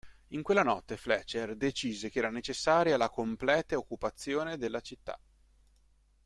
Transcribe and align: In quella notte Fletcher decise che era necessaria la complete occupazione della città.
In 0.29 0.41
quella 0.41 0.63
notte 0.63 0.97
Fletcher 0.97 1.55
decise 1.55 2.09
che 2.09 2.17
era 2.17 2.31
necessaria 2.31 2.97
la 2.97 3.11
complete 3.11 3.75
occupazione 3.75 4.57
della 4.57 4.79
città. 4.81 5.19